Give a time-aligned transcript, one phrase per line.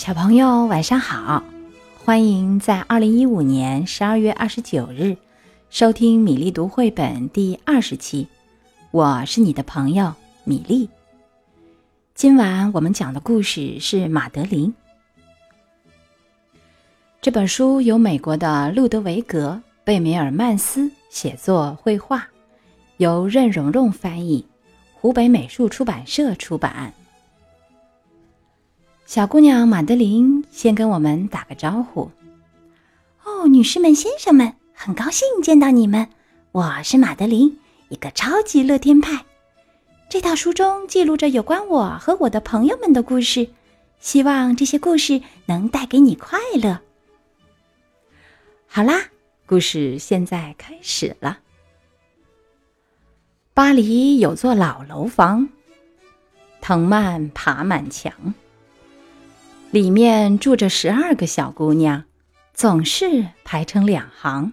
[0.00, 1.44] 小朋友晚上好，
[2.02, 5.14] 欢迎在二零一五年十二月二十九日
[5.68, 8.26] 收听米粒读绘本第二十期。
[8.92, 10.88] 我是你的朋友米粒。
[12.14, 14.74] 今晚我们讲的故事是《马德琳》。
[17.20, 22.26] 这本书由美国的路德维格·贝梅尔曼斯写作绘画，
[22.96, 24.46] 由任蓉蓉翻译，
[24.94, 26.90] 湖北美术出版社出版。
[29.10, 32.12] 小姑娘马德琳先跟我们打个招呼。
[33.24, 36.06] 哦，女士们、先生们，很高兴见到你们。
[36.52, 39.24] 我是马德琳，一个超级乐天派。
[40.08, 43.48] 这套书中记录着有关我和我的朋友们的故事，
[43.98, 46.78] 希望这些故事能带给你快乐。
[48.68, 49.06] 好啦，
[49.44, 51.40] 故事现在开始了。
[53.54, 55.48] 巴黎有座老楼房，
[56.60, 58.12] 藤蔓爬满墙。
[59.70, 62.02] 里面住着十二个小姑娘，
[62.52, 64.52] 总是排成两行。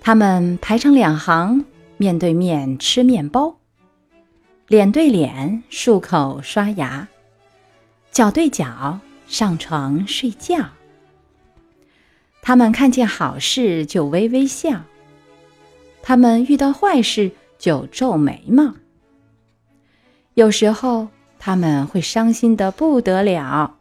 [0.00, 1.64] 她们排成两行，
[1.96, 3.56] 面对面吃面包，
[4.68, 7.08] 脸对脸漱口刷牙，
[8.12, 10.68] 脚对脚上床睡觉。
[12.40, 14.84] 她们看见好事就微微笑，
[16.02, 18.74] 她们遇到坏事就皱眉毛。
[20.34, 21.08] 有时候。
[21.44, 23.76] 他们会伤心的不得了。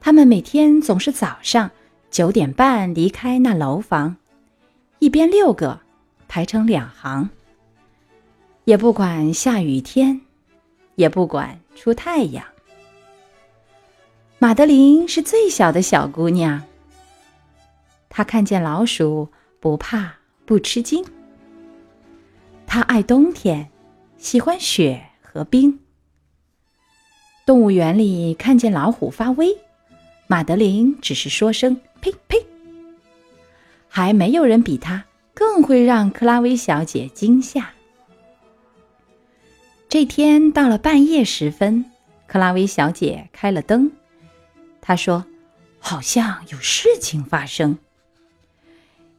[0.00, 1.70] 他们每天总是早上
[2.10, 4.16] 九点半离开那楼房，
[4.98, 5.78] 一边六个
[6.28, 7.28] 排成两行，
[8.64, 10.22] 也不管下雨天，
[10.94, 12.42] 也不管出太阳。
[14.38, 16.62] 马德琳是最小的小姑娘，
[18.08, 19.28] 她看见老鼠
[19.60, 20.14] 不怕
[20.46, 21.04] 不吃惊。
[22.66, 23.68] 她爱冬天，
[24.16, 25.78] 喜欢雪和冰。
[27.44, 29.56] 动物园里看见老虎发威，
[30.28, 32.38] 马德琳只是说声“呸呸”。
[33.88, 35.04] 还没有人比她
[35.34, 37.70] 更会让克拉薇小姐惊吓。
[39.88, 41.84] 这天到了半夜时分，
[42.26, 43.90] 克拉薇小姐开了灯，
[44.80, 45.26] 她说
[45.80, 47.76] ：“好像有事情发生。”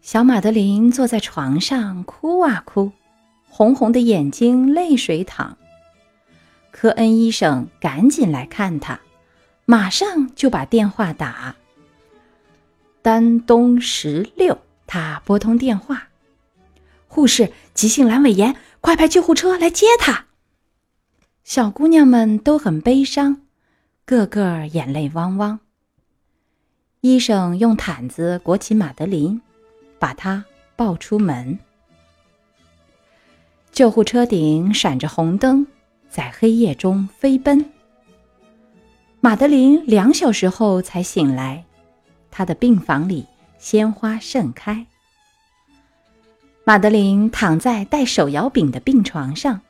[0.02, 2.92] 小马德琳坐在床上哭啊哭，
[3.50, 5.58] 红红的眼睛泪水淌。
[6.74, 9.00] 科恩医生赶紧来看他，
[9.64, 11.56] 马上就把电话打。
[13.04, 14.58] 丹东十六，
[14.88, 16.10] 他拨通电话
[17.08, 20.26] ：“护士，急性阑尾炎，快派救护车来接他。”
[21.46, 23.44] 小姑娘们都很悲伤，
[24.04, 25.60] 个个眼泪汪汪。
[27.02, 29.40] 医生用毯子裹起马德琳，
[30.00, 30.44] 把她
[30.76, 31.60] 抱出门。
[33.72, 35.68] 救护车顶闪着红灯。
[36.14, 37.66] 在黑夜中飞奔。
[39.20, 41.66] 马德琳两小时后才醒来，
[42.30, 43.26] 她的病房里
[43.58, 44.86] 鲜花盛开。
[46.66, 49.62] 马德琳躺在带手摇柄的病床上，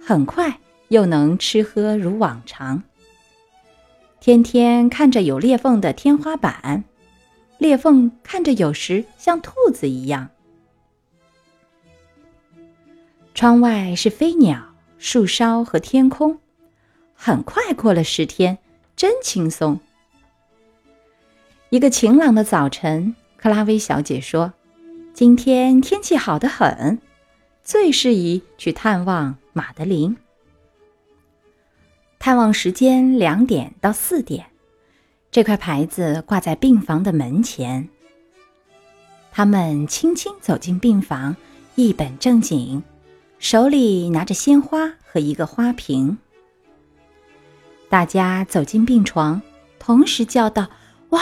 [0.00, 0.58] 很快
[0.88, 2.82] 又能吃喝如往常。
[4.20, 6.84] 天天看着有裂缝的天花板，
[7.58, 10.30] 裂缝看着有时像兔子一样。
[13.34, 14.73] 窗外是飞鸟。
[15.04, 16.38] 树梢和天空，
[17.12, 18.56] 很快过了十天，
[18.96, 19.78] 真轻松。
[21.68, 24.54] 一个晴朗的早晨，克拉薇小姐说
[25.12, 26.98] ：“今天天气好得很，
[27.62, 30.16] 最适宜去探望马德琳。”
[32.18, 34.46] 探望时间两点到四点，
[35.30, 37.86] 这块牌子挂在病房的门前。
[39.30, 41.36] 他们轻轻走进病房，
[41.74, 42.82] 一本正经。
[43.44, 46.16] 手里拿着鲜花和一个花瓶，
[47.90, 49.42] 大家走进病床，
[49.78, 50.70] 同时叫道
[51.12, 51.20] ：“哇！”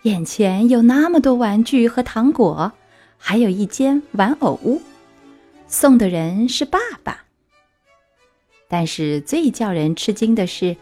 [0.00, 2.72] 眼前有那么多玩具和糖果，
[3.18, 4.80] 还有一间玩偶屋。
[5.68, 7.26] 送的人是爸爸。
[8.66, 10.74] 但是最叫人吃惊的是，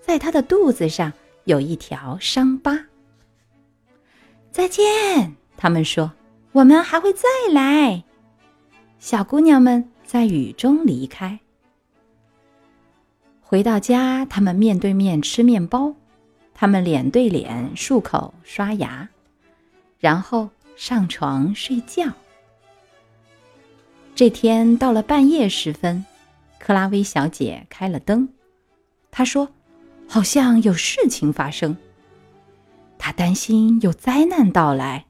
[0.00, 1.12] 在他的肚子上
[1.44, 2.86] 有一条伤疤。
[4.50, 6.10] 再见，他们说
[6.50, 8.02] ：“我们还会再来。”
[8.98, 11.38] 小姑娘们在雨中离开，
[13.40, 15.94] 回到家，她们面对面吃面包，
[16.54, 19.08] 她们脸对脸漱口刷牙，
[19.98, 22.10] 然后上床睡觉。
[24.14, 26.04] 这天到了半夜时分，
[26.58, 28.28] 克拉薇小姐开了灯，
[29.10, 29.50] 她说
[30.08, 31.76] ：“好像有事情发生。”
[32.98, 35.04] 她担心有灾难到来。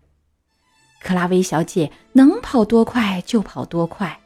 [1.07, 4.19] 克拉薇小姐能跑多快就跑多快。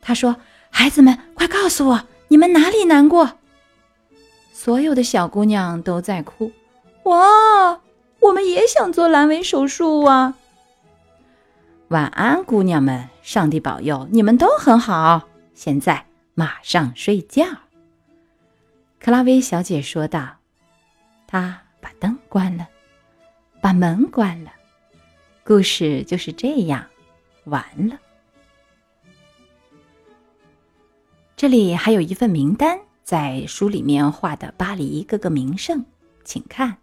[0.00, 0.36] 她说
[0.70, 3.38] ：“孩子们，快告诉我，你们哪里难过？”
[4.54, 6.52] 所有的小姑娘都在哭。
[7.02, 7.80] 哇，
[8.20, 10.34] 我们也想做阑尾手术啊！
[11.88, 15.22] 晚安，姑娘们，上帝保佑你们都很好。
[15.52, 17.44] 现在马上睡觉。
[19.00, 20.36] 克拉薇小姐说道。
[21.26, 22.68] 她把灯关了，
[23.60, 24.52] 把门关了。
[25.48, 26.84] 故事就是这样
[27.44, 27.98] 完了。
[31.38, 35.86] 这里还有一份名单，在书里面画的巴黎各个名胜，
[36.22, 36.76] 请看。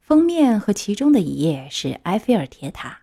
[0.00, 3.00] 封面和其中的一页是埃菲尔铁塔，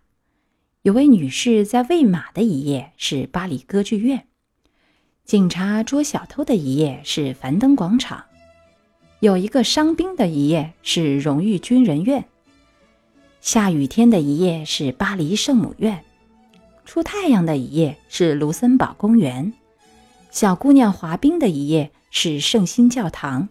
[0.82, 4.26] 有位女士在喂马的一页是巴黎歌剧院，
[5.26, 8.26] 警察捉小偷的一页是樊登广场，
[9.20, 12.28] 有一个伤兵的一页是荣誉军人院，
[13.46, 16.04] 下雨天的一页是巴黎圣母院，
[16.84, 19.54] 出太阳的一页是卢森堡公园。
[20.32, 23.48] 小姑娘滑冰的一页是圣心教堂，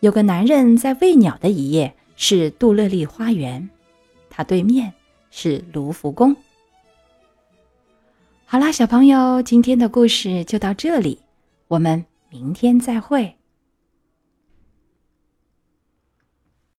[0.00, 3.70] 有个男人在喂鸟的一页是杜乐丽花园，
[4.28, 4.92] 它对面
[5.30, 6.36] 是卢浮宫。
[8.44, 11.18] 好啦，小朋友，今天的故事就到这里，
[11.68, 13.34] 我们明天再会。